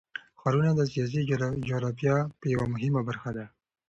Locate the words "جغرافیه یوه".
1.67-2.65